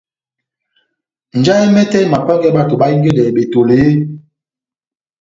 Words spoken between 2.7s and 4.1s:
bahingedɛ betoli eeeh?